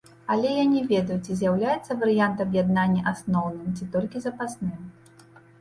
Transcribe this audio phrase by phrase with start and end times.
[0.35, 4.75] Але я не ведаю, ці з'яўляецца варыянт аб'яднання асноўным, ці толькі запасным.